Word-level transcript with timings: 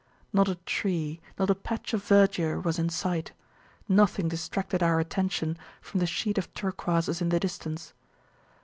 Not 0.33 0.47
a 0.49 0.55
tree, 0.65 1.21
not 1.37 1.51
a 1.51 1.53
patch 1.53 1.93
of 1.93 2.03
verdure 2.03 2.59
was 2.59 2.79
in 2.79 2.89
sight; 2.89 3.33
nothing 3.87 4.29
distracted 4.29 4.81
our 4.81 4.99
attention 4.99 5.59
from 5.79 5.99
the 5.99 6.07
sheet 6.07 6.39
of 6.39 6.51
turquoises 6.55 7.21
in 7.21 7.29
the 7.29 7.39
distance. 7.39 7.93